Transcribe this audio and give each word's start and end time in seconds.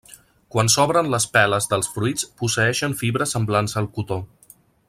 Quan 0.53 0.71
s'obren 0.75 1.09
les 1.15 1.27
peles 1.35 1.69
dels 1.73 1.91
fruits 1.97 2.27
posseeixen 2.41 2.99
fibres 3.05 3.37
semblants 3.39 3.81
al 3.83 3.93
cotó. 3.99 4.23